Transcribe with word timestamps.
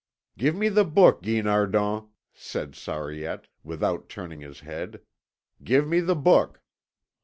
"Give 0.35 0.55
me 0.55 0.67
the 0.69 0.83
book, 0.83 1.21
Guinardon," 1.21 2.07
said 2.33 2.73
Sariette, 2.73 3.45
without 3.63 4.09
turning 4.09 4.41
his 4.41 4.61
head; 4.61 5.01
"give 5.63 5.87
me 5.87 5.99
the 5.99 6.15
book." 6.15 6.59